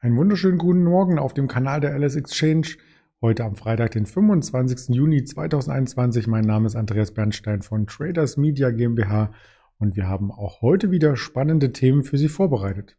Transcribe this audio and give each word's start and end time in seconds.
Einen 0.00 0.16
wunderschönen 0.16 0.58
guten 0.58 0.84
Morgen 0.84 1.18
auf 1.18 1.34
dem 1.34 1.48
Kanal 1.48 1.80
der 1.80 1.98
LS 1.98 2.14
Exchange. 2.14 2.76
Heute 3.20 3.42
am 3.42 3.56
Freitag, 3.56 3.90
den 3.90 4.06
25. 4.06 4.94
Juni 4.94 5.24
2021. 5.24 6.28
Mein 6.28 6.44
Name 6.44 6.68
ist 6.68 6.76
Andreas 6.76 7.10
Bernstein 7.10 7.62
von 7.62 7.88
Traders 7.88 8.36
Media 8.36 8.70
GmbH 8.70 9.32
und 9.80 9.96
wir 9.96 10.06
haben 10.06 10.30
auch 10.30 10.62
heute 10.62 10.92
wieder 10.92 11.16
spannende 11.16 11.72
Themen 11.72 12.04
für 12.04 12.16
Sie 12.16 12.28
vorbereitet. 12.28 12.96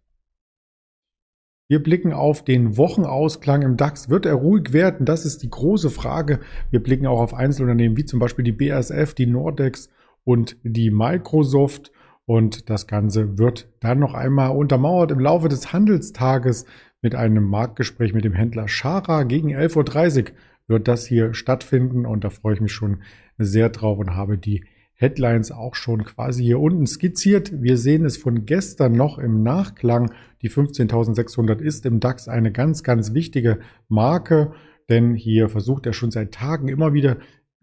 Wir 1.69 1.81
blicken 1.81 2.11
auf 2.11 2.43
den 2.43 2.75
Wochenausklang 2.75 3.61
im 3.61 3.77
DAX. 3.77 4.09
Wird 4.09 4.25
er 4.25 4.33
ruhig 4.33 4.73
werden? 4.73 5.05
Das 5.05 5.25
ist 5.25 5.41
die 5.41 5.49
große 5.49 5.91
Frage. 5.91 6.41
Wir 6.69 6.83
blicken 6.83 7.07
auch 7.07 7.21
auf 7.21 7.33
Einzelunternehmen 7.33 7.95
wie 7.95 8.03
zum 8.03 8.19
Beispiel 8.19 8.43
die 8.43 8.51
BASF, 8.51 9.13
die 9.13 9.25
Nordex 9.25 9.87
und 10.25 10.57
die 10.63 10.91
Microsoft. 10.91 11.93
Und 12.25 12.69
das 12.69 12.85
Ganze 12.85 13.39
wird 13.39 13.69
dann 13.79 13.97
noch 13.97 14.13
einmal 14.13 14.51
untermauert 14.51 15.09
im 15.09 15.19
Laufe 15.19 15.49
des 15.49 15.73
Handelstages 15.73 16.65
mit 17.01 17.15
einem 17.15 17.43
Marktgespräch 17.43 18.13
mit 18.13 18.25
dem 18.25 18.33
Händler 18.33 18.67
Schara 18.67 19.23
gegen 19.23 19.55
11.30 19.55 20.19
Uhr 20.19 20.31
wird 20.67 20.87
das 20.87 21.05
hier 21.05 21.33
stattfinden 21.33 22.05
und 22.05 22.23
da 22.23 22.29
freue 22.29 22.55
ich 22.55 22.61
mich 22.61 22.71
schon 22.71 23.01
sehr 23.37 23.69
drauf 23.69 23.97
und 23.97 24.15
habe 24.15 24.37
die 24.37 24.63
Headlines 24.93 25.51
auch 25.51 25.75
schon 25.75 26.03
quasi 26.03 26.43
hier 26.43 26.59
unten 26.59 26.85
skizziert. 26.85 27.61
Wir 27.61 27.77
sehen 27.77 28.03
es 28.03 28.17
von 28.17 28.45
gestern 28.45 28.91
noch 28.91 29.17
im 29.17 29.43
Nachklang. 29.43 30.11
Die 30.41 30.51
15.600 30.51 31.59
ist 31.59 31.85
im 31.85 32.01
DAX 32.01 32.27
eine 32.27 32.51
ganz, 32.51 32.83
ganz 32.83 33.13
wichtige 33.13 33.59
Marke, 33.87 34.51
denn 34.89 35.15
hier 35.15 35.47
versucht 35.47 35.85
er 35.85 35.93
schon 35.93 36.11
seit 36.11 36.33
Tagen 36.33 36.67
immer 36.67 36.93
wieder 36.93 37.17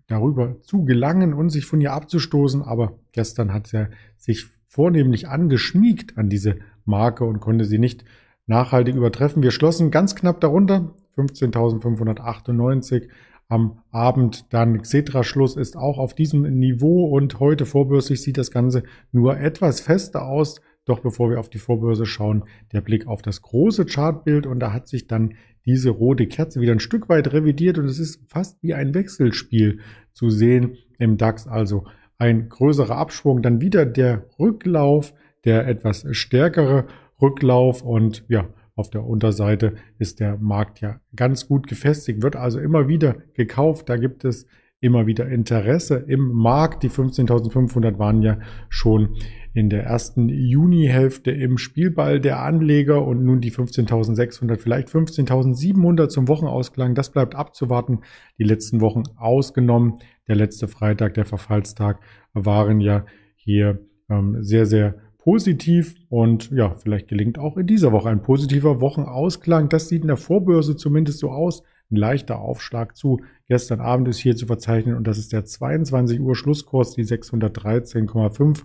darüber 0.07 0.63
zu 0.63 0.85
gelangen 0.85 1.35
und 1.35 1.51
sich 1.51 1.67
von 1.67 1.81
ihr 1.81 1.93
abzustoßen. 1.93 2.63
Aber 2.63 2.99
gestern 3.13 3.53
hat 3.53 3.73
er 3.75 3.91
sich 4.17 4.47
vornehmlich 4.67 5.29
angeschmiegt 5.29 6.17
an 6.17 6.31
diese 6.31 6.57
Marke 6.87 7.25
und 7.25 7.41
konnte 7.41 7.67
sie 7.67 7.79
nicht 7.79 8.05
nachhaltig 8.47 8.95
übertreffen. 8.95 9.43
Wir 9.43 9.51
schlossen 9.51 9.91
ganz 9.91 10.15
knapp 10.15 10.41
darunter, 10.41 10.95
15.598 11.17 13.09
am 13.49 13.83
Abend. 13.91 14.53
Dann 14.53 14.83
Xetra-Schluss 14.83 15.57
ist 15.57 15.77
auch 15.77 15.99
auf 15.99 16.15
diesem 16.15 16.43
Niveau 16.43 17.07
und 17.07 17.41
heute 17.41 17.67
vorbörslich 17.67 18.23
sieht 18.23 18.39
das 18.39 18.51
Ganze 18.51 18.83
nur 19.13 19.39
etwas 19.39 19.81
fester 19.81 20.27
aus. 20.27 20.61
Doch 20.85 21.01
bevor 21.01 21.31
wir 21.31 21.41
auf 21.41 21.51
die 21.51 21.59
Vorbörse 21.59 22.07
schauen, 22.07 22.45
der 22.73 22.81
Blick 22.81 23.09
auf 23.09 23.21
das 23.21 23.43
große 23.43 23.87
Chartbild 23.87 24.47
und 24.47 24.61
da 24.61 24.73
hat 24.73 24.87
sich 24.87 25.09
dann 25.09 25.35
diese 25.65 25.91
rote 25.91 26.29
Kerze 26.29 26.61
wieder 26.61 26.73
ein 26.73 26.81
Stück 26.81 27.09
weit 27.09 27.33
revidiert 27.33 27.77
und 27.79 27.87
es 27.87 27.99
ist 27.99 28.23
fast 28.31 28.63
wie 28.63 28.73
ein 28.73 28.95
Wechselspiel 28.95 29.81
zu 30.13 30.31
sehen 30.31 30.77
im 30.99 31.17
DAX. 31.17 31.49
Also 31.49 31.87
ein 32.19 32.49
größerer 32.49 32.97
Abschwung, 32.97 33.43
dann 33.43 33.61
wieder 33.61 33.85
der 33.85 34.27
Rücklauf, 34.39 35.13
der 35.45 35.67
etwas 35.67 36.07
stärkere 36.13 36.87
Rücklauf 37.21 37.83
und 37.83 38.25
ja, 38.29 38.49
auf 38.75 38.91
der 38.91 39.07
Unterseite 39.07 39.75
ist 39.99 40.21
der 40.21 40.37
Markt 40.37 40.81
ja 40.81 41.01
ganz 41.15 41.49
gut 41.49 41.67
gefestigt, 41.67 42.23
wird 42.23 42.37
also 42.37 42.61
immer 42.61 42.89
wieder 42.89 43.17
gekauft. 43.35 43.89
Da 43.89 43.97
gibt 43.97 44.25
es 44.25 44.47
immer 44.81 45.07
wieder 45.07 45.27
Interesse 45.29 45.97
im 46.07 46.29
Markt. 46.33 46.83
Die 46.83 46.91
15.500 46.91 47.99
waren 47.99 48.23
ja 48.23 48.39
schon 48.69 49.17
in 49.55 49.71
der 49.71 49.85
ersten 49.85 50.29
Junihälfte 50.29 51.31
im 51.31 51.57
Spielball 51.57 52.21
der 52.21 52.43
Anleger 52.43 53.03
und 53.03 53.25
nun 53.25 53.41
die 53.41 53.51
15.600, 53.51 54.59
vielleicht 54.59 54.89
15.700 54.89 56.09
zum 56.09 56.29
Wochenausklang. 56.29 56.95
Das 56.95 57.11
bleibt 57.11 57.35
abzuwarten. 57.35 58.01
Die 58.39 58.45
letzten 58.45 58.83
Wochen 58.83 59.05
ausgenommen. 59.17 59.99
Der 60.29 60.37
letzte 60.37 60.69
Freitag, 60.69 61.15
der 61.15 61.25
Verfallstag, 61.25 62.01
waren 62.35 62.81
ja 62.81 63.07
hier 63.37 63.81
ähm, 64.11 64.43
sehr, 64.43 64.67
sehr 64.67 65.06
positiv 65.27 65.97
und 66.09 66.53
ja, 66.53 66.77
vielleicht 66.77 67.09
gelingt 67.09 67.37
auch 67.37 67.57
in 67.57 67.67
dieser 67.67 67.91
Woche 67.91 68.09
ein 68.11 68.23
positiver 68.23 68.81
Wochenausklang. 68.81 69.69
Das 69.69 69.89
sieht 69.89 70.03
in 70.03 70.07
der 70.07 70.17
Vorbörse 70.17 70.77
zumindest 70.77 71.19
so 71.19 71.33
aus. 71.33 71.65
Ein 71.91 71.97
leichter 71.97 72.39
Aufschlag 72.39 72.97
zu. 72.97 73.21
Gestern 73.49 73.81
Abend 73.81 74.07
ist 74.07 74.19
hier 74.19 74.37
zu 74.37 74.47
verzeichnen 74.47 74.95
und 74.95 75.05
das 75.05 75.19
ist 75.19 75.33
der 75.33 75.45
22 75.45 76.21
Uhr 76.21 76.37
Schlusskurs, 76.37 76.93
die 76.93 77.05
613,5. 77.05 78.63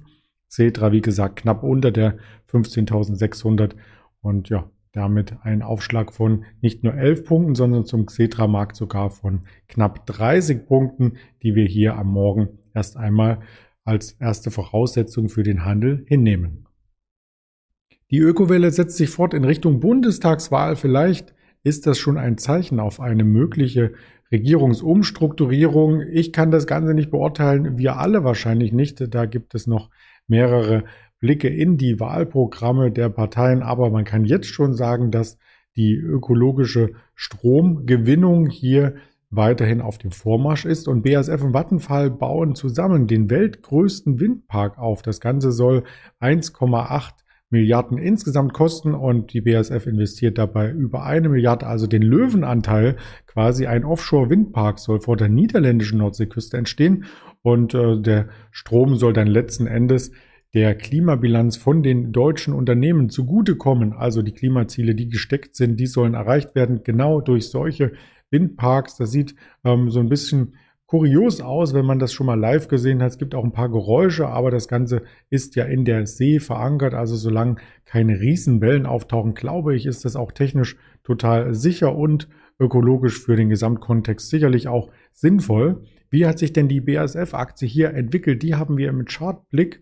Cetra, 0.51 0.91
wie 0.91 1.01
gesagt, 1.01 1.37
knapp 1.37 1.63
unter 1.63 1.89
der 1.89 2.17
15.600 2.51 3.71
und 4.21 4.49
ja, 4.49 4.69
damit 4.91 5.37
ein 5.41 5.63
Aufschlag 5.63 6.13
von 6.13 6.45
nicht 6.61 6.83
nur 6.83 6.93
11 6.93 7.23
Punkten, 7.23 7.55
sondern 7.55 7.85
zum 7.85 8.05
Xetra-Markt 8.05 8.75
sogar 8.75 9.09
von 9.09 9.47
knapp 9.67 10.05
30 10.05 10.67
Punkten, 10.67 11.13
die 11.41 11.55
wir 11.55 11.65
hier 11.65 11.95
am 11.95 12.09
Morgen 12.11 12.59
erst 12.75 12.97
einmal 12.97 13.39
als 13.83 14.13
erste 14.13 14.51
Voraussetzung 14.51 15.29
für 15.29 15.43
den 15.43 15.65
Handel 15.65 16.03
hinnehmen. 16.07 16.67
Die 18.11 18.19
Ökowelle 18.19 18.71
setzt 18.71 18.97
sich 18.97 19.09
fort 19.09 19.33
in 19.33 19.45
Richtung 19.45 19.79
Bundestagswahl. 19.79 20.75
Vielleicht 20.75 21.33
ist 21.63 21.87
das 21.87 21.97
schon 21.97 22.17
ein 22.17 22.37
Zeichen 22.37 22.79
auf 22.79 22.99
eine 22.99 23.23
mögliche 23.23 23.93
Regierungsumstrukturierung. 24.31 26.01
Ich 26.11 26.33
kann 26.33 26.51
das 26.51 26.67
Ganze 26.67 26.93
nicht 26.93 27.11
beurteilen, 27.11 27.77
wir 27.77 27.97
alle 27.97 28.23
wahrscheinlich 28.23 28.71
nicht. 28.71 29.13
Da 29.13 29.25
gibt 29.25 29.55
es 29.55 29.67
noch 29.67 29.89
mehrere 30.27 30.83
Blicke 31.19 31.47
in 31.47 31.77
die 31.77 31.99
Wahlprogramme 31.99 32.91
der 32.91 33.09
Parteien, 33.09 33.61
aber 33.61 33.89
man 33.91 34.05
kann 34.05 34.25
jetzt 34.25 34.47
schon 34.47 34.73
sagen, 34.73 35.11
dass 35.11 35.37
die 35.75 35.93
ökologische 35.93 36.93
Stromgewinnung 37.15 38.49
hier 38.49 38.95
weiterhin 39.31 39.81
auf 39.81 39.97
dem 39.97 40.11
Vormarsch 40.11 40.65
ist. 40.65 40.87
Und 40.87 41.03
BASF 41.03 41.41
und 41.41 41.53
Vattenfall 41.53 42.11
bauen 42.11 42.53
zusammen 42.53 43.07
den 43.07 43.29
weltgrößten 43.29 44.19
Windpark 44.19 44.77
auf. 44.77 45.01
Das 45.01 45.19
Ganze 45.19 45.51
soll 45.51 45.83
1,8 46.19 47.13
Milliarden 47.49 47.97
insgesamt 47.97 48.53
kosten. 48.53 48.93
Und 48.93 49.33
die 49.33 49.41
BASF 49.41 49.87
investiert 49.87 50.37
dabei 50.37 50.69
über 50.69 51.03
eine 51.03 51.29
Milliarde, 51.29 51.65
also 51.65 51.87
den 51.87 52.01
Löwenanteil, 52.01 52.97
quasi 53.25 53.67
ein 53.67 53.85
Offshore-Windpark 53.85 54.79
soll 54.79 55.01
vor 55.01 55.17
der 55.17 55.29
niederländischen 55.29 55.99
Nordseeküste 55.99 56.57
entstehen. 56.57 57.05
Und 57.41 57.73
äh, 57.73 57.99
der 57.99 58.29
Strom 58.51 58.95
soll 58.95 59.13
dann 59.13 59.27
letzten 59.27 59.65
Endes 59.65 60.11
der 60.53 60.75
Klimabilanz 60.75 61.55
von 61.55 61.81
den 61.81 62.11
deutschen 62.11 62.53
Unternehmen 62.53 63.09
zugutekommen. 63.09 63.93
Also 63.93 64.21
die 64.21 64.33
Klimaziele, 64.33 64.95
die 64.95 65.07
gesteckt 65.07 65.55
sind, 65.55 65.79
die 65.79 65.85
sollen 65.85 66.13
erreicht 66.13 66.55
werden, 66.55 66.83
genau 66.83 67.21
durch 67.21 67.49
solche 67.49 67.93
Windparks. 68.31 68.97
Das 68.97 69.11
sieht 69.11 69.35
ähm, 69.63 69.89
so 69.89 69.99
ein 69.99 70.09
bisschen 70.09 70.55
kurios 70.91 71.39
aus, 71.39 71.73
wenn 71.73 71.85
man 71.85 71.99
das 71.99 72.11
schon 72.11 72.25
mal 72.25 72.37
live 72.37 72.67
gesehen 72.67 73.01
hat. 73.01 73.11
Es 73.11 73.17
gibt 73.17 73.33
auch 73.33 73.45
ein 73.45 73.53
paar 73.53 73.69
Geräusche, 73.69 74.27
aber 74.27 74.51
das 74.51 74.67
Ganze 74.67 75.03
ist 75.29 75.55
ja 75.55 75.63
in 75.63 75.85
der 75.85 76.05
See 76.05 76.39
verankert. 76.39 76.93
Also 76.93 77.15
solange 77.15 77.55
keine 77.85 78.19
Riesenwellen 78.19 78.85
auftauchen, 78.85 79.33
glaube 79.33 79.73
ich, 79.75 79.85
ist 79.85 80.03
das 80.03 80.17
auch 80.17 80.33
technisch 80.33 80.75
total 81.03 81.53
sicher 81.53 81.95
und 81.95 82.27
ökologisch 82.59 83.21
für 83.21 83.37
den 83.37 83.47
Gesamtkontext 83.47 84.29
sicherlich 84.29 84.67
auch 84.67 84.91
sinnvoll. 85.13 85.85
Wie 86.09 86.25
hat 86.25 86.39
sich 86.39 86.51
denn 86.51 86.67
die 86.67 86.81
BASF-Aktie 86.81 87.69
hier 87.69 87.93
entwickelt? 87.93 88.43
Die 88.43 88.55
haben 88.55 88.77
wir 88.77 88.89
im 88.89 89.05
Chartblick. 89.05 89.79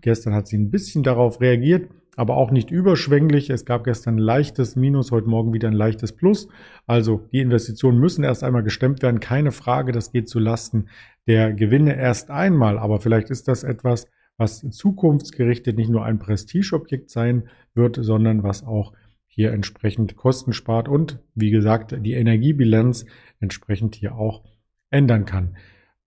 Gestern 0.00 0.34
hat 0.34 0.48
sie 0.48 0.58
ein 0.58 0.72
bisschen 0.72 1.04
darauf 1.04 1.40
reagiert 1.40 1.88
aber 2.16 2.36
auch 2.36 2.50
nicht 2.50 2.70
überschwänglich. 2.70 3.50
Es 3.50 3.64
gab 3.64 3.84
gestern 3.84 4.16
ein 4.16 4.18
leichtes 4.18 4.76
Minus, 4.76 5.10
heute 5.10 5.28
Morgen 5.28 5.52
wieder 5.52 5.68
ein 5.68 5.74
leichtes 5.74 6.12
Plus. 6.12 6.48
Also 6.86 7.26
die 7.32 7.40
Investitionen 7.40 7.98
müssen 7.98 8.24
erst 8.24 8.44
einmal 8.44 8.62
gestemmt 8.62 9.02
werden, 9.02 9.20
keine 9.20 9.52
Frage. 9.52 9.92
Das 9.92 10.12
geht 10.12 10.28
zu 10.28 10.38
Lasten 10.38 10.88
der 11.26 11.52
Gewinne 11.52 11.96
erst 11.96 12.30
einmal. 12.30 12.78
Aber 12.78 13.00
vielleicht 13.00 13.30
ist 13.30 13.48
das 13.48 13.62
etwas, 13.62 14.06
was 14.36 14.60
zukunftsgerichtet 14.70 15.76
nicht 15.76 15.90
nur 15.90 16.04
ein 16.04 16.18
Prestigeobjekt 16.18 17.10
sein 17.10 17.48
wird, 17.74 17.98
sondern 18.00 18.42
was 18.42 18.64
auch 18.64 18.92
hier 19.26 19.52
entsprechend 19.52 20.16
Kosten 20.16 20.52
spart 20.52 20.88
und 20.88 21.20
wie 21.34 21.50
gesagt 21.50 21.96
die 22.04 22.14
Energiebilanz 22.14 23.06
entsprechend 23.38 23.94
hier 23.94 24.16
auch 24.16 24.42
ändern 24.90 25.24
kann. 25.24 25.56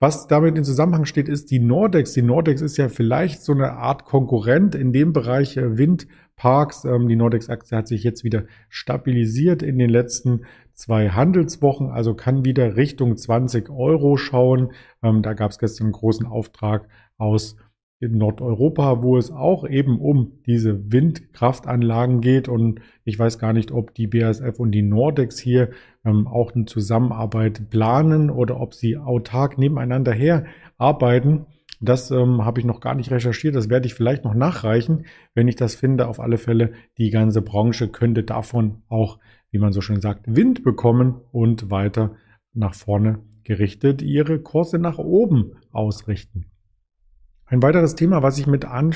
Was 0.04 0.28
damit 0.28 0.58
in 0.58 0.66
Zusammenhang 0.66 1.06
steht, 1.06 1.30
ist 1.30 1.50
die 1.50 1.60
Nordex. 1.60 2.12
Die 2.12 2.24
Nordex 2.24 2.60
ist 2.60 2.76
ja 2.76 2.90
vielleicht 2.90 3.42
so 3.42 3.54
eine 3.54 3.72
Art 3.72 4.04
Konkurrent 4.04 4.76
in 4.76 4.92
dem 4.92 5.14
Bereich 5.14 5.56
äh, 5.56 5.78
Windparks. 5.78 6.84
Ähm, 6.84 7.08
die 7.08 7.16
Nordex-Aktie 7.16 7.78
hat 7.78 7.88
sich 7.88 8.04
jetzt 8.04 8.26
wieder 8.26 8.44
stabilisiert 8.68 9.64
in 9.64 9.80
den 9.80 9.90
letzten 9.90 10.42
zwei 10.74 11.12
Handelswochen, 11.12 11.90
also 11.90 12.16
kann 12.16 12.44
wieder 12.44 12.76
Richtung 12.76 13.16
20 13.16 13.70
Euro 13.70 14.18
schauen. 14.18 14.74
Ähm, 15.02 15.22
da 15.22 15.32
gab 15.32 15.52
es 15.52 15.58
gestern 15.58 15.86
einen 15.86 15.94
großen 15.94 16.26
Auftrag 16.26 16.90
aus 17.18 17.56
in 18.04 18.18
Nordeuropa, 18.18 19.02
wo 19.02 19.18
es 19.18 19.32
auch 19.32 19.68
eben 19.68 20.00
um 20.00 20.34
diese 20.46 20.92
Windkraftanlagen 20.92 22.22
geht. 22.22 22.48
Und 22.48 22.82
ich 23.04 23.18
weiß 23.18 23.40
gar 23.40 23.54
nicht, 23.54 23.72
ob 23.72 23.96
die 23.96 24.08
BASF 24.08 24.60
und 24.60 24.72
die 24.72 24.82
Nordex 24.82 25.40
hier 25.40 25.72
ähm, 26.06 26.28
auch 26.28 26.54
eine 26.54 26.66
Zusammenarbeit 26.66 27.70
planen 27.70 28.30
oder 28.30 28.60
ob 28.60 28.74
sie 28.74 28.98
autark 28.98 29.58
nebeneinander 29.58 30.12
her 30.12 30.46
arbeiten. 30.78 31.46
Das 31.82 32.12
ähm, 32.12 32.46
habe 32.46 32.60
ich 32.60 32.66
noch 32.66 32.80
gar 32.80 32.96
nicht 32.96 33.12
recherchiert. 33.12 33.56
Das 33.56 33.70
werde 33.70 33.88
ich 33.88 33.94
vielleicht 33.94 34.24
noch 34.24 34.36
nachreichen, 34.36 35.06
wenn 35.34 35.48
ich 35.48 35.56
das 35.56 35.76
finde. 35.76 36.08
Auf 36.08 36.20
alle 36.20 36.38
Fälle, 36.38 36.74
die 36.98 37.10
ganze 37.10 37.42
Branche 37.42 37.88
könnte 37.88 38.24
davon 38.24 38.84
auch, 38.88 39.20
wie 39.52 39.60
man 39.60 39.74
so 39.74 39.82
schön 39.82 40.02
sagt, 40.02 40.26
Wind 40.28 40.64
bekommen 40.64 41.22
und 41.32 41.72
weiter 41.72 42.16
nach 42.54 42.74
vorne 42.74 43.20
gerichtet 43.44 44.02
ihre 44.02 44.40
Kurse 44.40 44.80
nach 44.80 44.98
oben 44.98 45.54
ausrichten. 45.72 46.53
Ein 47.54 47.62
weiteres 47.62 47.94
Thema, 47.94 48.24
was 48.24 48.40
ich 48.40 48.48
mit 48.48 48.66
an 48.66 48.96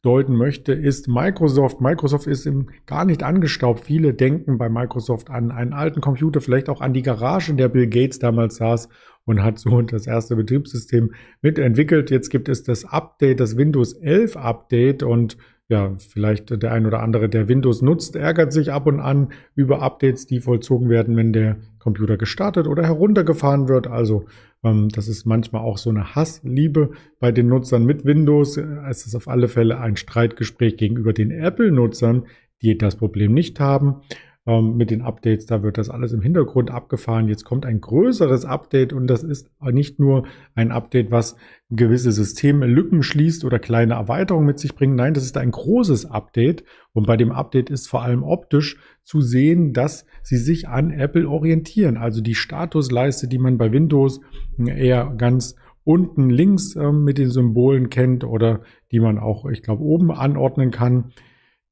deuten 0.00 0.34
möchte, 0.34 0.72
ist 0.72 1.06
Microsoft. 1.06 1.82
Microsoft 1.82 2.26
ist 2.26 2.46
im, 2.46 2.70
gar 2.86 3.04
nicht 3.04 3.22
angestaubt. 3.22 3.80
Viele 3.84 4.14
denken 4.14 4.56
bei 4.56 4.70
Microsoft 4.70 5.28
an 5.28 5.50
einen 5.50 5.74
alten 5.74 6.00
Computer, 6.00 6.40
vielleicht 6.40 6.70
auch 6.70 6.80
an 6.80 6.94
die 6.94 7.02
Garage, 7.02 7.50
in 7.50 7.58
der 7.58 7.68
Bill 7.68 7.88
Gates 7.88 8.18
damals 8.18 8.56
saß 8.56 8.88
und 9.26 9.42
hat 9.42 9.58
so 9.58 9.82
das 9.82 10.06
erste 10.06 10.34
Betriebssystem 10.34 11.12
mitentwickelt. 11.42 12.10
Jetzt 12.10 12.30
gibt 12.30 12.48
es 12.48 12.62
das 12.62 12.86
Update, 12.86 13.38
das 13.38 13.58
Windows 13.58 13.92
11 13.92 14.34
Update 14.34 15.02
und 15.02 15.36
ja, 15.70 15.94
vielleicht 15.98 16.50
der 16.62 16.72
ein 16.72 16.84
oder 16.84 17.00
andere, 17.00 17.28
der 17.28 17.46
Windows 17.46 17.80
nutzt, 17.80 18.16
ärgert 18.16 18.52
sich 18.52 18.72
ab 18.72 18.88
und 18.88 18.98
an 18.98 19.28
über 19.54 19.80
Updates, 19.82 20.26
die 20.26 20.40
vollzogen 20.40 20.90
werden, 20.90 21.16
wenn 21.16 21.32
der 21.32 21.58
Computer 21.78 22.16
gestartet 22.16 22.66
oder 22.66 22.82
heruntergefahren 22.82 23.68
wird. 23.68 23.86
Also 23.86 24.26
ähm, 24.64 24.88
das 24.88 25.06
ist 25.06 25.26
manchmal 25.26 25.62
auch 25.62 25.78
so 25.78 25.88
eine 25.90 26.16
Hassliebe 26.16 26.90
bei 27.20 27.30
den 27.30 27.46
Nutzern 27.46 27.84
mit 27.84 28.04
Windows. 28.04 28.56
Es 28.56 29.06
ist 29.06 29.14
auf 29.14 29.28
alle 29.28 29.46
Fälle 29.46 29.78
ein 29.78 29.96
Streitgespräch 29.96 30.76
gegenüber 30.76 31.12
den 31.12 31.30
Apple-Nutzern, 31.30 32.26
die 32.62 32.76
das 32.76 32.96
Problem 32.96 33.32
nicht 33.32 33.60
haben 33.60 34.02
ähm, 34.46 34.76
mit 34.76 34.90
den 34.90 35.02
Updates. 35.02 35.46
Da 35.46 35.62
wird 35.62 35.76
das 35.76 35.90
alles 35.90 36.12
im 36.12 36.22
Hintergrund 36.22 36.70
abgefahren. 36.70 37.28
Jetzt 37.28 37.44
kommt 37.44 37.66
ein 37.66 37.80
größeres 37.80 38.44
Update 38.44 38.92
und 38.92 39.06
das 39.06 39.22
ist 39.22 39.50
nicht 39.60 39.98
nur 39.98 40.26
ein 40.54 40.72
Update, 40.72 41.10
was 41.10 41.36
gewisse 41.68 42.10
Systemlücken 42.10 43.02
schließt 43.02 43.44
oder 43.44 43.58
kleine 43.58 43.94
Erweiterungen 43.94 44.46
mit 44.46 44.58
sich 44.58 44.74
bringt. 44.74 44.96
Nein, 44.96 45.14
das 45.14 45.24
ist 45.24 45.36
ein 45.36 45.50
großes 45.50 46.06
Update. 46.06 46.64
Und 46.92 47.06
bei 47.06 47.16
dem 47.16 47.32
Update 47.32 47.70
ist 47.70 47.88
vor 47.88 48.02
allem 48.02 48.22
optisch 48.22 48.78
zu 49.04 49.20
sehen, 49.20 49.72
dass 49.72 50.06
sie 50.22 50.38
sich 50.38 50.68
an 50.68 50.90
Apple 50.90 51.28
orientieren. 51.28 51.96
Also 51.96 52.20
die 52.20 52.34
Statusleiste, 52.34 53.28
die 53.28 53.38
man 53.38 53.58
bei 53.58 53.72
Windows 53.72 54.20
eher 54.58 55.14
ganz 55.16 55.54
unten 55.84 56.30
links 56.30 56.76
äh, 56.76 56.92
mit 56.92 57.18
den 57.18 57.30
Symbolen 57.30 57.90
kennt 57.90 58.24
oder 58.24 58.62
die 58.92 59.00
man 59.00 59.18
auch, 59.18 59.46
ich 59.46 59.62
glaube, 59.62 59.82
oben 59.82 60.10
anordnen 60.10 60.70
kann, 60.70 61.12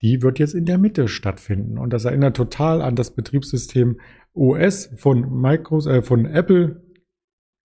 die 0.03 0.23
wird 0.23 0.39
jetzt 0.39 0.55
in 0.55 0.65
der 0.65 0.79
Mitte 0.79 1.09
stattfinden. 1.09 1.79
Und 1.79 1.93
das 1.93 2.05
erinnert 2.05 2.37
total 2.37 2.83
an 2.83 2.95
das 2.95 3.15
Betriebssystem 3.15 4.01
OS 4.33 4.91
von, 4.97 5.41
Micros, 5.41 5.87
äh, 5.87 6.03
von 6.03 6.25
Apple. 6.27 6.83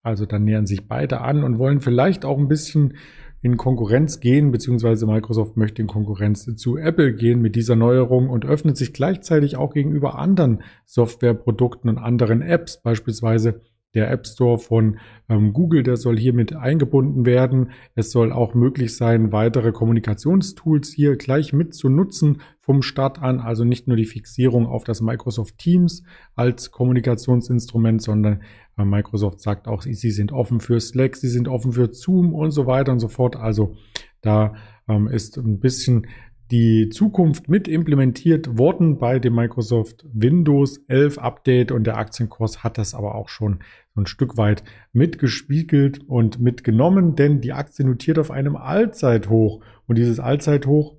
Also 0.02 0.26
dann 0.26 0.44
nähern 0.44 0.66
sich 0.66 0.88
beide 0.88 1.22
an 1.22 1.44
und 1.44 1.60
wollen 1.60 1.80
vielleicht 1.80 2.26
auch 2.26 2.38
ein 2.38 2.48
bisschen 2.48 2.96
in 3.42 3.58
Konkurrenz 3.58 4.22
gehen, 4.22 4.52
beziehungsweise 4.52 5.06
Microsoft 5.06 5.58
möchte 5.58 5.82
in 5.82 5.88
Konkurrenz 5.88 6.46
zu 6.56 6.78
Apple 6.78 7.14
gehen 7.14 7.42
mit 7.42 7.56
dieser 7.56 7.76
Neuerung 7.76 8.30
und 8.30 8.46
öffnet 8.46 8.78
sich 8.78 8.94
gleichzeitig 8.94 9.58
auch 9.58 9.74
gegenüber 9.74 10.18
anderen 10.18 10.64
Softwareprodukten 10.86 11.90
und 11.90 11.98
anderen 11.98 12.42
Apps, 12.42 12.82
beispielsweise 12.82 13.62
der 13.94 14.10
App 14.10 14.26
Store 14.26 14.58
von 14.58 14.98
ähm, 15.30 15.54
Google, 15.54 15.84
der 15.84 15.98
soll 15.98 16.18
hiermit 16.18 16.56
eingebunden 16.56 17.26
werden. 17.26 17.72
Es 17.96 18.12
soll 18.12 18.32
auch 18.32 18.54
möglich 18.54 18.98
sein, 18.98 19.32
weitere 19.32 19.72
Kommunikationstools 19.72 20.92
hier 20.92 21.16
gleich 21.16 21.54
mit 21.54 21.74
zu 21.74 21.90
nutzen 21.90 22.42
vom 22.60 22.82
Start 22.82 23.22
an. 23.22 23.40
Also 23.40 23.64
nicht 23.64 23.88
nur 23.88 23.98
die 23.98 24.06
Fixierung 24.06 24.66
auf 24.66 24.84
das 24.84 25.02
Microsoft 25.02 25.58
Teams 25.58 26.04
als 26.36 26.72
Kommunikationsinstrument, 26.72 28.02
sondern 28.02 28.42
äh, 28.78 28.86
Microsoft 28.86 29.42
sagt 29.42 29.68
auch, 29.68 29.84
sie 29.84 30.12
sind 30.12 30.32
offen 30.32 30.60
für 30.60 30.80
Slack, 30.80 31.16
sie 31.16 31.30
sind 31.30 31.48
offen 31.48 31.74
für 31.74 31.94
Zoom 31.94 32.34
und 32.34 32.52
so 32.52 32.66
weiter 32.66 32.92
und 32.92 33.00
so 33.00 33.08
fort. 33.08 33.36
Also 33.36 33.76
da 34.22 34.56
ähm, 34.88 35.08
ist 35.08 35.38
ein 35.38 35.60
bisschen 35.60 36.08
die 36.54 36.90
Zukunft 36.90 37.50
mit 37.50 37.68
implementiert 37.68 38.60
worden 38.60 39.00
bei 39.00 39.18
dem 39.18 39.34
Microsoft 39.34 40.06
Windows 40.14 40.78
11 40.88 41.18
Update 41.18 41.72
und 41.72 41.88
der 41.88 41.98
Aktienkurs 41.98 42.64
hat 42.64 42.78
das 42.78 42.94
aber 42.94 43.16
auch 43.16 43.28
schon 43.28 43.62
ein 43.96 44.06
Stück 44.06 44.38
weit 44.38 44.64
mitgespiegelt 44.92 46.08
und 46.08 46.40
mitgenommen, 46.40 47.16
denn 47.16 47.42
die 47.42 47.54
Aktie 47.54 47.84
notiert 47.84 48.20
auf 48.20 48.30
einem 48.30 48.56
Allzeithoch 48.56 49.62
und 49.88 49.98
dieses 49.98 50.20
Allzeithoch 50.20 50.94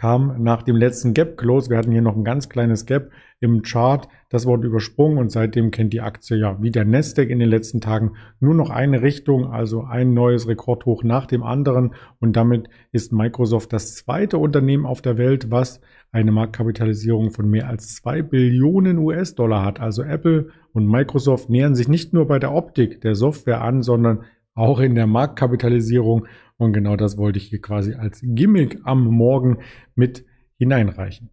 kam 0.00 0.42
nach 0.42 0.62
dem 0.62 0.76
letzten 0.76 1.12
Gap 1.12 1.36
Close. 1.36 1.68
Wir 1.68 1.76
hatten 1.76 1.92
hier 1.92 2.00
noch 2.00 2.16
ein 2.16 2.24
ganz 2.24 2.48
kleines 2.48 2.86
Gap 2.86 3.10
im 3.38 3.60
Chart. 3.60 4.08
Das 4.30 4.46
wurde 4.46 4.66
übersprungen 4.66 5.18
und 5.18 5.30
seitdem 5.30 5.70
kennt 5.70 5.92
die 5.92 6.00
Aktie 6.00 6.38
ja 6.38 6.56
wie 6.62 6.70
der 6.70 6.86
Nasdaq 6.86 7.28
in 7.28 7.38
den 7.38 7.50
letzten 7.50 7.82
Tagen 7.82 8.12
nur 8.38 8.54
noch 8.54 8.70
eine 8.70 9.02
Richtung, 9.02 9.52
also 9.52 9.82
ein 9.82 10.14
neues 10.14 10.48
Rekordhoch 10.48 11.04
nach 11.04 11.26
dem 11.26 11.42
anderen. 11.42 11.92
Und 12.18 12.34
damit 12.34 12.70
ist 12.92 13.12
Microsoft 13.12 13.74
das 13.74 13.94
zweite 13.94 14.38
Unternehmen 14.38 14.86
auf 14.86 15.02
der 15.02 15.18
Welt, 15.18 15.50
was 15.50 15.82
eine 16.12 16.32
Marktkapitalisierung 16.32 17.30
von 17.30 17.50
mehr 17.50 17.68
als 17.68 17.94
zwei 17.96 18.22
Billionen 18.22 18.96
US-Dollar 18.96 19.66
hat. 19.66 19.80
Also 19.80 20.02
Apple 20.02 20.48
und 20.72 20.86
Microsoft 20.86 21.50
nähern 21.50 21.74
sich 21.74 21.88
nicht 21.88 22.14
nur 22.14 22.26
bei 22.26 22.38
der 22.38 22.54
Optik 22.54 23.02
der 23.02 23.14
Software 23.14 23.60
an, 23.60 23.82
sondern 23.82 24.24
auch 24.54 24.80
in 24.80 24.94
der 24.94 25.06
Marktkapitalisierung. 25.06 26.26
Und 26.60 26.74
genau 26.74 26.94
das 26.94 27.16
wollte 27.16 27.38
ich 27.38 27.46
hier 27.46 27.62
quasi 27.62 27.94
als 27.94 28.20
Gimmick 28.22 28.80
am 28.84 29.06
Morgen 29.06 29.60
mit 29.94 30.26
hineinreichen. 30.58 31.30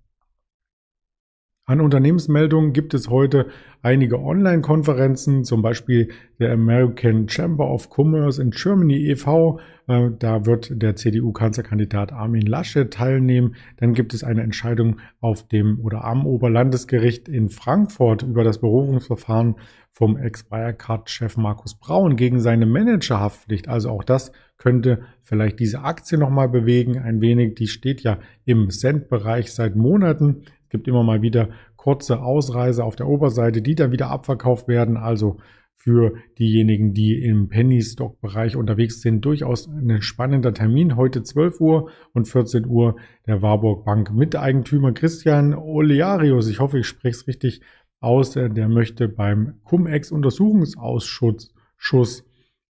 An 1.70 1.82
Unternehmensmeldungen 1.82 2.72
gibt 2.72 2.94
es 2.94 3.10
heute 3.10 3.48
einige 3.82 4.22
Online-Konferenzen, 4.22 5.44
zum 5.44 5.62
Beispiel 5.62 6.12
der 6.40 6.54
American 6.54 7.28
Chamber 7.28 7.70
of 7.70 7.90
Commerce 7.94 8.42
in 8.42 8.52
Germany 8.52 9.10
e.V. 9.10 9.60
Äh, 9.88 10.12
da 10.18 10.46
wird 10.46 10.82
der 10.82 10.96
CDU-Kanzlerkandidat 10.96 12.14
Armin 12.14 12.46
Laschet 12.46 12.90
teilnehmen. 12.90 13.56
Dann 13.76 13.94
gibt 13.94 14.14
es 14.14 14.24
eine 14.24 14.44
Entscheidung 14.44 15.02
auf 15.20 15.46
dem 15.46 15.82
oder 15.82 16.06
am 16.06 16.26
Oberlandesgericht 16.26 17.28
in 17.28 17.50
Frankfurt 17.50 18.24
über 18.24 18.46
das 18.46 18.62
Berufungsverfahren 18.62 19.56
vom 19.92 20.16
Ex-Wirecard-Chef 20.16 21.36
Markus 21.36 21.76
Braun 21.76 22.16
gegen 22.16 22.40
seine 22.40 22.66
Managerhaftpflicht. 22.66 23.68
Also 23.68 23.90
auch 23.90 24.06
das 24.06 24.32
könnte 24.58 25.02
vielleicht 25.22 25.60
diese 25.60 25.82
Aktie 25.82 26.18
nochmal 26.18 26.48
bewegen, 26.48 26.98
ein 26.98 27.20
wenig. 27.20 27.56
Die 27.56 27.68
steht 27.68 28.02
ja 28.02 28.20
im 28.46 28.70
Cent-Bereich 28.70 29.52
seit 29.52 29.76
Monaten. 29.76 30.44
Es 30.68 30.72
gibt 30.72 30.88
immer 30.90 31.02
mal 31.02 31.22
wieder 31.22 31.48
kurze 31.78 32.22
Ausreise 32.22 32.84
auf 32.84 32.98
der 32.98 33.08
Oberseite, 33.08 33.62
die 33.62 33.74
dann 33.74 33.94
wieder 33.94 34.10
abverkauft 34.10 34.68
werden. 34.68 34.98
Also 34.98 35.38
für 35.78 36.16
diejenigen, 36.38 36.94
die 36.94 37.24
im 37.24 37.48
Penny-Stock-Bereich 37.48 38.58
unterwegs 38.58 39.02
sind, 39.02 39.24
durchaus 39.24 39.70
ein 39.70 40.02
spannender 40.02 40.54
Termin. 40.54 40.98
Heute 40.98 41.24
12 41.24 41.62
Uhr 41.62 41.90
und 42.12 42.28
14 42.28 42.66
Uhr 42.66 42.98
der 43.28 43.42
Warburg 43.42 43.86
Bank 43.86 44.14
Miteigentümer 44.14 44.92
Christian 44.92 45.54
Olearius. 45.54 46.50
Ich 46.50 46.60
hoffe, 46.60 46.80
ich 46.80 46.88
spreche 46.88 47.16
es 47.16 47.28
richtig 47.28 47.62
aus. 48.02 48.32
Der 48.32 48.68
möchte 48.68 49.08
beim 49.08 49.62
Cum-Ex-Untersuchungsausschuss 49.64 52.26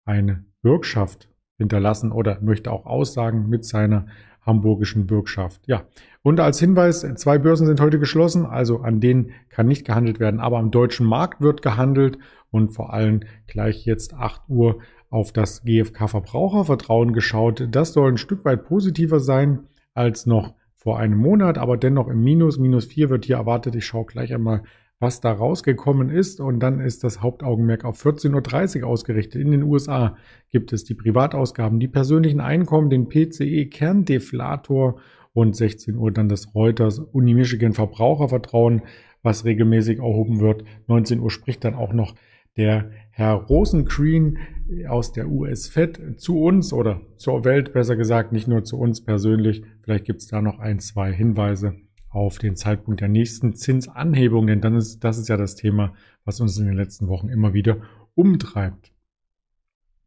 eine 0.04 0.46
Bürgschaft 0.64 1.30
hinterlassen 1.60 2.12
oder 2.12 2.42
möchte 2.42 2.72
auch 2.72 2.88
Aussagen 2.88 3.50
mit 3.50 3.66
seiner 3.66 4.08
hamburgischen 4.46 5.08
Bürgschaft. 5.08 5.62
Ja, 5.68 5.84
und 6.22 6.40
als 6.40 6.60
Hinweis, 6.60 7.02
zwei 7.16 7.38
Börsen 7.38 7.68
sind 7.68 7.82
heute 7.82 8.00
geschlossen, 8.00 8.46
also 8.46 8.80
an 8.80 9.00
denen 9.00 9.32
kann 9.50 9.68
nicht 9.68 9.86
gehandelt 9.86 10.20
werden, 10.20 10.40
aber 10.40 10.58
am 10.58 10.72
deutschen 10.72 11.06
Markt 11.06 11.42
wird 11.42 11.62
gehandelt 11.62 12.18
und 12.52 12.72
vor 12.72 12.94
allem 12.94 13.22
gleich 13.48 13.86
jetzt 13.86 14.14
8 14.14 14.44
Uhr 14.48 14.80
auf 15.10 15.32
das 15.32 15.64
GfK 15.64 16.08
Verbrauchervertrauen 16.08 17.14
geschaut. 17.14 17.68
Das 17.72 17.94
soll 17.94 18.12
ein 18.12 18.18
Stück 18.18 18.46
weit 18.46 18.66
positiver 18.66 19.20
sein 19.20 19.68
als 19.94 20.26
noch 20.26 20.54
vor 20.76 21.00
einem 21.00 21.18
Monat, 21.18 21.58
aber 21.58 21.78
dennoch 21.78 22.08
im 22.08 22.22
Minus. 22.22 22.58
Minus 22.58 22.86
4 22.86 23.10
wird 23.10 23.26
hier 23.26 23.38
erwartet. 23.38 23.76
Ich 23.76 23.86
schaue 23.86 24.06
gleich 24.06 24.34
einmal, 24.34 24.64
was 25.00 25.22
da 25.22 25.32
rausgekommen 25.32 26.10
ist. 26.10 26.40
Und 26.40 26.60
dann 26.60 26.80
ist 26.80 27.04
das 27.04 27.22
Hauptaugenmerk 27.22 27.86
auf 27.86 28.04
14.30 28.04 28.82
Uhr 28.82 28.88
ausgerichtet. 28.88 29.42
In 29.42 29.52
den 29.52 29.64
USA 29.64 30.18
gibt 30.50 30.74
es 30.74 30.84
die 30.84 30.96
Privatausgaben, 30.96 31.80
die 31.80 31.88
persönlichen 31.88 32.40
Einkommen, 32.40 32.90
den 32.90 33.10
PCE-Kerndeflator 33.10 35.00
und 35.34 35.56
16 35.56 35.96
Uhr 35.96 36.12
dann 36.12 36.30
das 36.30 36.54
Reuters 36.56 37.00
Uni 37.00 37.34
Michigan 37.34 37.74
Verbrauchervertrauen, 37.74 38.84
was 39.24 39.46
regelmäßig 39.46 40.00
erhoben 40.00 40.40
wird. 40.40 40.64
19 40.88 41.20
Uhr 41.20 41.32
spricht 41.32 41.64
dann 41.64 41.76
auch 41.76 41.94
noch 41.94 42.16
der 42.56 42.92
Herr 43.10 43.34
Rosencreen 43.34 44.38
aus 44.88 45.12
der 45.12 45.28
US 45.28 45.68
Fed 45.68 46.20
zu 46.20 46.42
uns 46.42 46.72
oder 46.72 47.02
zur 47.18 47.46
Welt, 47.46 47.74
besser 47.74 47.96
gesagt, 47.96 48.32
nicht 48.32 48.48
nur 48.48 48.64
zu 48.64 48.78
uns 48.78 49.04
persönlich. 49.04 49.64
Vielleicht 49.82 50.06
gibt 50.06 50.22
es 50.22 50.28
da 50.28 50.42
noch 50.42 50.60
ein, 50.60 50.80
zwei 50.80 51.12
Hinweise 51.12 51.76
auf 52.14 52.38
den 52.38 52.56
Zeitpunkt 52.56 53.02
der 53.02 53.10
nächsten 53.10 53.56
Zinsanhebung, 53.56 54.48
denn 54.48 54.62
dann 54.62 54.76
ist, 54.76 55.04
das 55.04 55.18
ist 55.18 55.30
ja 55.30 55.38
das 55.38 55.56
Thema, 55.56 55.94
was 56.26 56.40
uns 56.40 56.58
in 56.58 56.66
den 56.66 56.76
letzten 56.76 57.08
Wochen 57.08 57.28
immer 57.28 57.54
wieder 57.54 57.78
umtreibt. 58.14 58.92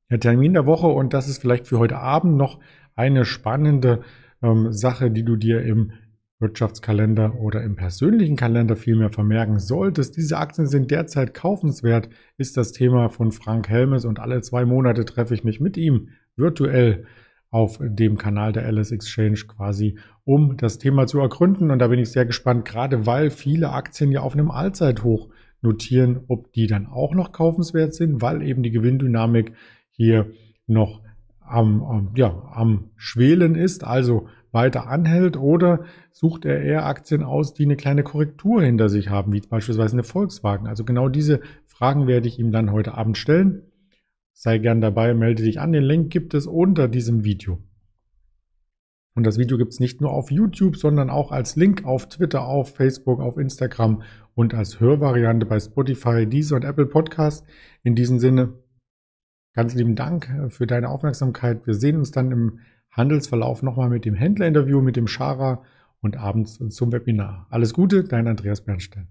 Der 0.08 0.20
Termin 0.20 0.54
der 0.54 0.66
Woche, 0.66 0.86
und 0.86 1.12
das 1.12 1.28
ist 1.28 1.38
vielleicht 1.38 1.66
für 1.66 1.80
heute 1.80 1.98
Abend 1.98 2.36
noch 2.36 2.60
eine 2.94 3.24
spannende 3.24 4.02
ähm, 4.40 4.72
Sache, 4.72 5.10
die 5.10 5.24
du 5.24 5.34
dir 5.34 5.62
im 5.62 5.92
Wirtschaftskalender 6.38 7.40
oder 7.40 7.62
im 7.62 7.74
persönlichen 7.76 8.36
Kalender 8.36 8.76
vielmehr 8.76 9.10
vermerken 9.10 9.58
solltest. 9.58 10.16
Diese 10.16 10.36
Aktien 10.36 10.66
sind 10.66 10.90
derzeit 10.90 11.34
kaufenswert, 11.34 12.08
ist 12.36 12.56
das 12.56 12.72
Thema 12.72 13.08
von 13.08 13.32
Frank 13.32 13.68
Helmes 13.68 14.04
und 14.04 14.20
alle 14.20 14.42
zwei 14.42 14.64
Monate 14.64 15.04
treffe 15.04 15.34
ich 15.34 15.44
mich 15.44 15.60
mit 15.60 15.76
ihm 15.76 16.10
virtuell 16.36 17.06
auf 17.56 17.78
dem 17.80 18.18
Kanal 18.18 18.52
der 18.52 18.66
Alice 18.66 18.92
Exchange 18.92 19.40
quasi, 19.48 19.96
um 20.24 20.58
das 20.58 20.76
Thema 20.76 21.06
zu 21.06 21.20
ergründen. 21.20 21.70
Und 21.70 21.78
da 21.78 21.88
bin 21.88 21.98
ich 21.98 22.10
sehr 22.10 22.26
gespannt, 22.26 22.66
gerade 22.66 23.06
weil 23.06 23.30
viele 23.30 23.72
Aktien 23.72 24.12
ja 24.12 24.20
auf 24.20 24.34
einem 24.34 24.50
Allzeithoch 24.50 25.30
notieren, 25.62 26.20
ob 26.28 26.52
die 26.52 26.66
dann 26.66 26.86
auch 26.86 27.14
noch 27.14 27.32
kaufenswert 27.32 27.94
sind, 27.94 28.20
weil 28.20 28.42
eben 28.42 28.62
die 28.62 28.72
Gewinndynamik 28.72 29.54
hier 29.88 30.26
noch 30.66 31.00
am, 31.40 32.10
ja, 32.14 32.42
am 32.52 32.90
Schwelen 32.96 33.54
ist. 33.54 33.84
Also 33.84 34.28
weiter 34.52 34.86
anhält 34.88 35.38
oder 35.38 35.84
sucht 36.12 36.44
er 36.44 36.60
eher 36.60 36.84
Aktien 36.84 37.22
aus, 37.22 37.54
die 37.54 37.64
eine 37.64 37.76
kleine 37.76 38.02
Korrektur 38.02 38.62
hinter 38.62 38.90
sich 38.90 39.08
haben, 39.08 39.32
wie 39.32 39.40
beispielsweise 39.40 39.94
eine 39.94 40.02
Volkswagen. 40.02 40.66
Also 40.66 40.84
genau 40.84 41.08
diese 41.08 41.40
Fragen 41.64 42.06
werde 42.06 42.28
ich 42.28 42.38
ihm 42.38 42.52
dann 42.52 42.70
heute 42.70 42.98
Abend 42.98 43.16
stellen. 43.16 43.62
Sei 44.38 44.58
gern 44.58 44.82
dabei, 44.82 45.14
melde 45.14 45.44
dich 45.44 45.60
an. 45.60 45.72
Den 45.72 45.82
Link 45.82 46.12
gibt 46.12 46.34
es 46.34 46.46
unter 46.46 46.88
diesem 46.88 47.24
Video. 47.24 47.58
Und 49.14 49.24
das 49.24 49.38
Video 49.38 49.56
gibt 49.56 49.72
es 49.72 49.80
nicht 49.80 50.02
nur 50.02 50.10
auf 50.10 50.30
YouTube, 50.30 50.76
sondern 50.76 51.08
auch 51.08 51.32
als 51.32 51.56
Link 51.56 51.86
auf 51.86 52.10
Twitter, 52.10 52.44
auf 52.44 52.74
Facebook, 52.76 53.20
auf 53.20 53.38
Instagram 53.38 54.02
und 54.34 54.52
als 54.52 54.78
Hörvariante 54.78 55.46
bei 55.46 55.58
Spotify, 55.58 56.26
Deezer 56.26 56.56
und 56.56 56.66
Apple 56.66 56.84
Podcast. 56.84 57.46
In 57.82 57.94
diesem 57.94 58.18
Sinne, 58.18 58.52
ganz 59.54 59.74
lieben 59.74 59.96
Dank 59.96 60.30
für 60.50 60.66
deine 60.66 60.90
Aufmerksamkeit. 60.90 61.66
Wir 61.66 61.72
sehen 61.72 61.96
uns 61.96 62.10
dann 62.10 62.30
im 62.30 62.58
Handelsverlauf 62.90 63.62
nochmal 63.62 63.88
mit 63.88 64.04
dem 64.04 64.14
Händlerinterview, 64.14 64.82
mit 64.82 64.96
dem 64.96 65.06
Schara 65.06 65.62
und 66.02 66.18
abends 66.18 66.58
zum 66.68 66.92
Webinar. 66.92 67.46
Alles 67.48 67.72
Gute, 67.72 68.04
dein 68.04 68.28
Andreas 68.28 68.60
Bernstein. 68.60 69.08